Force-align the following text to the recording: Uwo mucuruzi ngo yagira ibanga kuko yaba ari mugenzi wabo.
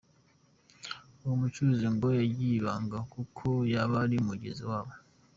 Uwo 1.23 1.33
mucuruzi 1.41 1.87
ngo 1.95 2.07
yagira 2.19 2.53
ibanga 2.59 2.97
kuko 3.13 3.45
yaba 3.73 3.95
ari 4.05 4.15
mugenzi 4.27 4.63
wabo. 4.71 4.93